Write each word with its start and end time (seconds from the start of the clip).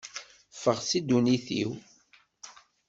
Ffeɣ 0.53 0.77
si 0.87 0.99
ddunit-iw! 1.01 1.71